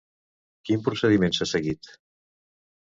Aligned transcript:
Quin 0.69 0.81
procediment 0.89 1.37
s'ha 1.41 1.51
seguit? 1.55 1.95